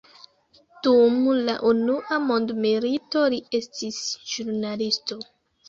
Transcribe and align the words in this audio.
Dum 0.87 1.19
la 1.49 1.55
Unua 1.73 2.19
mondmilito, 2.31 3.23
li 3.37 3.41
estis 3.61 4.03
ĵurnalisto. 4.33 5.23